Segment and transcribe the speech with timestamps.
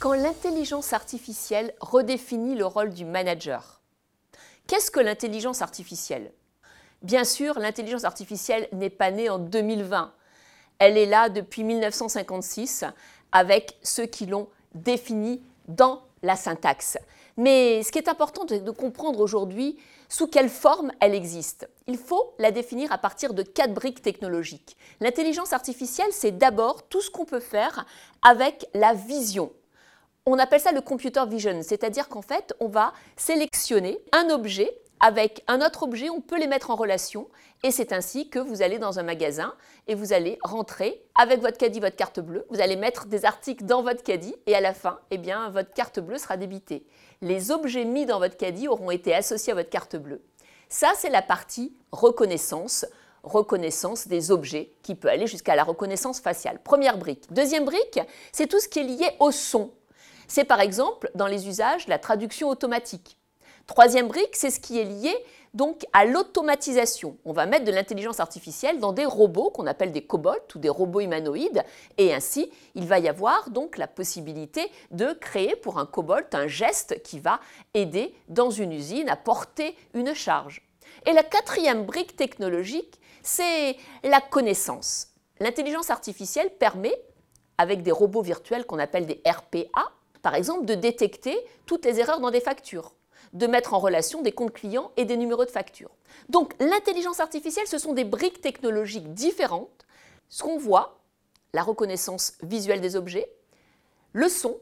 [0.00, 3.80] Quand l'intelligence artificielle redéfinit le rôle du manager,
[4.66, 6.32] qu'est-ce que l'intelligence artificielle?
[7.02, 10.12] Bien sûr, l'intelligence artificielle n'est pas née en 2020.
[10.78, 12.84] Elle est là depuis 1956
[13.32, 16.98] avec ceux qui l'ont définie dans la syntaxe.
[17.36, 19.76] Mais ce qui est important de, de comprendre aujourd'hui,
[20.08, 21.68] sous quelle forme elle existe.
[21.86, 24.76] Il faut la définir à partir de quatre briques technologiques.
[25.00, 27.84] L'intelligence artificielle, c'est d'abord tout ce qu'on peut faire
[28.22, 29.52] avec la vision.
[30.26, 35.44] On appelle ça le computer vision, c'est-à-dire qu'en fait, on va sélectionner un objet avec
[35.48, 37.28] un autre objet, on peut les mettre en relation
[37.62, 39.52] et c'est ainsi que vous allez dans un magasin
[39.86, 43.66] et vous allez rentrer avec votre caddie, votre carte bleue, vous allez mettre des articles
[43.66, 46.86] dans votre caddie et à la fin, eh bien, votre carte bleue sera débitée.
[47.20, 50.22] Les objets mis dans votre caddie auront été associés à votre carte bleue.
[50.70, 52.86] Ça, c'est la partie reconnaissance,
[53.24, 56.60] reconnaissance des objets qui peut aller jusqu'à la reconnaissance faciale.
[56.64, 57.30] Première brique.
[57.30, 58.00] Deuxième brique,
[58.32, 59.70] c'est tout ce qui est lié au son.
[60.28, 63.18] C'est par exemple dans les usages la traduction automatique.
[63.66, 65.14] Troisième brique, c'est ce qui est lié
[65.54, 67.16] donc à l'automatisation.
[67.24, 70.68] On va mettre de l'intelligence artificielle dans des robots qu'on appelle des cobots ou des
[70.68, 71.64] robots humanoïdes
[71.96, 76.48] et ainsi il va y avoir donc la possibilité de créer pour un cobalt un
[76.48, 77.40] geste qui va
[77.72, 80.62] aider dans une usine à porter une charge.
[81.06, 85.08] Et la quatrième brique technologique, c'est la connaissance.
[85.40, 86.94] L'intelligence artificielle permet,
[87.58, 89.92] avec des robots virtuels qu'on appelle des RPA,
[90.22, 92.92] par exemple, de détecter toutes les erreurs dans des factures,
[93.32, 95.90] de mettre en relation des comptes clients et des numéros de facture.
[96.28, 99.86] Donc l'intelligence artificielle, ce sont des briques technologiques différentes.
[100.28, 101.00] Ce qu'on voit,
[101.52, 103.30] la reconnaissance visuelle des objets,
[104.12, 104.58] le son,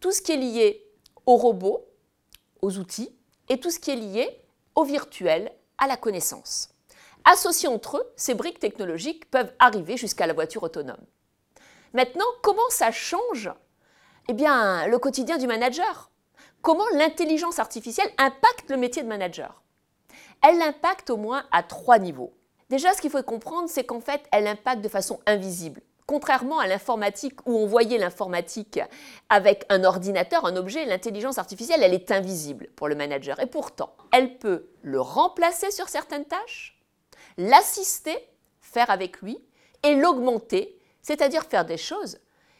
[0.00, 0.86] tout ce qui est lié
[1.26, 1.86] aux robots,
[2.62, 3.14] aux outils,
[3.48, 4.40] et tout ce qui est lié
[4.74, 6.68] au virtuel, à la connaissance.
[7.24, 11.04] Associés entre eux, ces briques technologiques peuvent arriver jusqu'à la voiture autonome.
[11.92, 13.50] Maintenant, comment ça change?
[14.28, 16.09] Eh bien, le quotidien du manager.
[16.62, 19.62] Comment l'intelligence artificielle impacte le métier de manager
[20.42, 22.34] Elle l'impacte au moins à trois niveaux.
[22.68, 25.80] Déjà, ce qu'il faut comprendre, c'est qu'en fait, elle impacte de façon invisible.
[26.06, 28.78] Contrairement à l'informatique où on voyait l'informatique
[29.30, 33.40] avec un ordinateur, un objet, l'intelligence artificielle, elle est invisible pour le manager.
[33.40, 36.78] Et pourtant, elle peut le remplacer sur certaines tâches,
[37.38, 38.18] l'assister,
[38.60, 39.42] faire avec lui,
[39.82, 42.18] et l'augmenter, c'est-à-dire faire des choses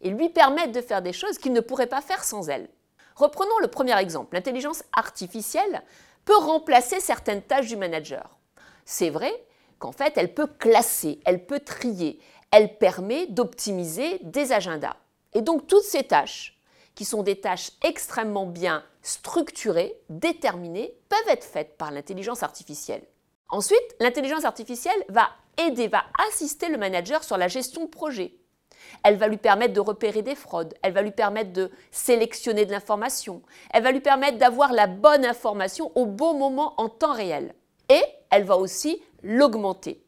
[0.00, 2.70] et lui permettre de faire des choses qu'il ne pourrait pas faire sans elle.
[3.16, 4.34] Reprenons le premier exemple.
[4.34, 5.82] L'intelligence artificielle
[6.24, 8.38] peut remplacer certaines tâches du manager.
[8.84, 9.32] C'est vrai
[9.78, 12.20] qu'en fait, elle peut classer, elle peut trier,
[12.50, 14.96] elle permet d'optimiser des agendas.
[15.34, 16.58] Et donc toutes ces tâches,
[16.94, 23.04] qui sont des tâches extrêmement bien structurées, déterminées, peuvent être faites par l'intelligence artificielle.
[23.48, 28.34] Ensuite, l'intelligence artificielle va aider, va assister le manager sur la gestion de projet,
[29.04, 32.72] elle va lui permettre de repérer des fraudes, elle va lui permettre de sélectionner de
[32.72, 33.42] l'information,
[33.72, 37.54] elle va lui permettre d'avoir la bonne information au bon moment en temps réel.
[37.88, 40.02] Et elle va aussi l'augmenter.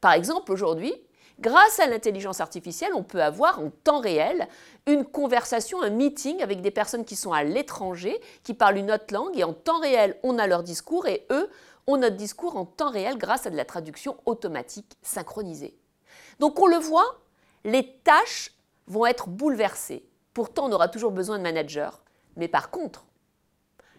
[0.00, 0.92] Par exemple, aujourd'hui,
[1.40, 4.48] grâce à l'intelligence artificielle, on peut avoir en temps réel
[4.86, 9.12] une conversation, un meeting avec des personnes qui sont à l'étranger, qui parlent une autre
[9.12, 11.48] langue, et en temps réel, on a leur discours, et eux
[11.86, 15.76] ont notre discours en temps réel grâce à de la traduction automatique synchronisée.
[16.40, 17.20] Donc on le voit,
[17.64, 18.52] les tâches
[18.86, 20.04] vont être bouleversées.
[20.34, 22.02] Pourtant, on aura toujours besoin de manager.
[22.36, 23.06] Mais par contre,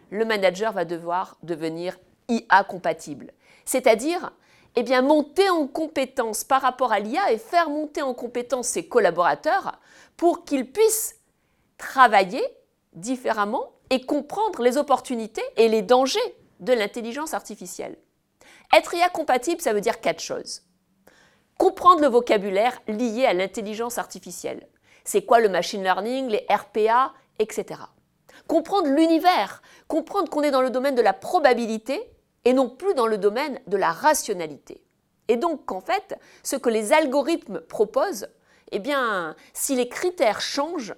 [0.10, 3.32] le manager va devoir devenir IA compatible.
[3.66, 4.32] C'est-à-dire,
[4.76, 9.80] eh monter en compétence par rapport à l'IA et faire monter en compétence ses collaborateurs
[10.18, 11.20] pour qu'ils puissent
[11.78, 12.44] travailler
[12.94, 16.20] différemment et comprendre les opportunités et les dangers
[16.60, 17.98] de l'intelligence artificielle.
[18.76, 20.65] Être IA compatible, ça veut dire quatre choses.
[21.58, 24.68] Comprendre le vocabulaire lié à l'intelligence artificielle.
[25.04, 27.82] C'est quoi le machine learning, les RPA, etc.
[28.48, 32.12] Comprendre l'univers, comprendre qu'on est dans le domaine de la probabilité
[32.44, 34.84] et non plus dans le domaine de la rationalité.
[35.28, 38.28] Et donc qu'en fait, ce que les algorithmes proposent,
[38.72, 40.96] eh bien, si les critères changent,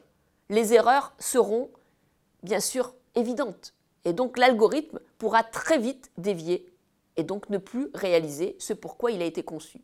[0.50, 1.70] les erreurs seront
[2.44, 3.74] bien sûr évidentes.
[4.06, 6.74] Et donc l'algorithme pourra très vite dévier
[7.18, 9.82] et donc ne plus réaliser ce pourquoi il a été conçu.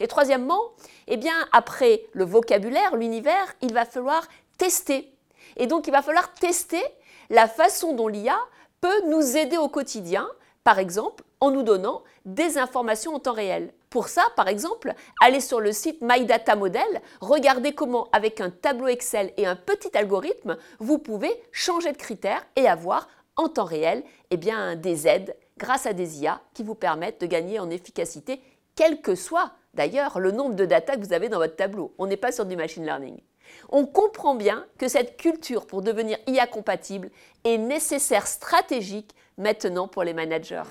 [0.00, 0.60] Et troisièmement,
[1.06, 1.18] eh
[1.52, 4.26] après le vocabulaire, l'univers, il va falloir
[4.58, 5.12] tester.
[5.56, 6.82] Et donc, il va falloir tester
[7.30, 8.38] la façon dont l'IA
[8.80, 10.28] peut nous aider au quotidien,
[10.62, 13.72] par exemple en nous donnant des informations en temps réel.
[13.90, 16.82] Pour ça, par exemple, allez sur le site My Data Model,
[17.20, 22.44] regardez comment, avec un tableau Excel et un petit algorithme, vous pouvez changer de critères
[22.56, 24.38] et avoir en temps réel eh
[24.76, 28.40] des aides grâce à des IA qui vous permettent de gagner en efficacité,
[28.76, 31.94] quel que soit d'ailleurs le nombre de data que vous avez dans votre tableau.
[31.98, 33.18] On n'est pas sur du machine learning.
[33.70, 37.10] On comprend bien que cette culture pour devenir IA compatible
[37.44, 40.62] est nécessaire stratégique maintenant pour les managers.